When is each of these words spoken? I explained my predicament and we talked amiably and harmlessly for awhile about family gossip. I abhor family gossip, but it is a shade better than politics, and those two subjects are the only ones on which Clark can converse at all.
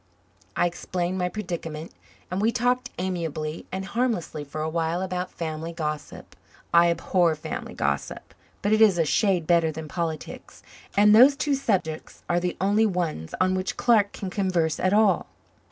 I 0.55 0.65
explained 0.65 1.19
my 1.19 1.29
predicament 1.29 1.91
and 2.31 2.41
we 2.41 2.51
talked 2.51 2.89
amiably 2.97 3.67
and 3.71 3.85
harmlessly 3.85 4.43
for 4.43 4.61
awhile 4.61 5.03
about 5.03 5.29
family 5.29 5.73
gossip. 5.73 6.35
I 6.73 6.89
abhor 6.89 7.35
family 7.35 7.75
gossip, 7.75 8.33
but 8.63 8.73
it 8.73 8.81
is 8.81 8.97
a 8.97 9.05
shade 9.05 9.45
better 9.45 9.71
than 9.71 9.87
politics, 9.87 10.63
and 10.97 11.15
those 11.15 11.35
two 11.35 11.53
subjects 11.53 12.23
are 12.27 12.39
the 12.39 12.57
only 12.59 12.87
ones 12.87 13.35
on 13.39 13.53
which 13.53 13.77
Clark 13.77 14.11
can 14.11 14.31
converse 14.31 14.79
at 14.79 14.91
all. 14.91 15.27